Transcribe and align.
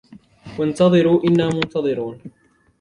وَانْتَظِرُوا 0.59 1.21
إِنَّا 1.23 1.47
مُنْتَظِرُونَ 1.49 2.19